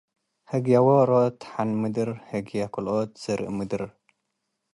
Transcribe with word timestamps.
ህግየ 0.51 0.75
ዎሮት 1.01 1.39
ሐን 1.51 1.69
ምድር፣ 1.81 2.09
ህግየ 2.29 2.61
ክልኦት 2.73 3.11
ዘርእ 3.23 3.51
ምድር። 3.57 3.81